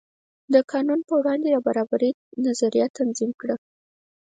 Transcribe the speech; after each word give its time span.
د 0.53 0.55
قانون 0.71 0.99
په 1.07 1.13
وړاندې 1.19 1.47
د 1.51 1.57
برابرۍ 1.67 2.11
نظریه 2.45 2.87
تنظیم 2.97 3.31
کړه. 3.41 3.55